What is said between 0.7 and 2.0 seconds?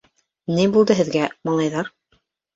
булды һеҙгә, малайҙар?..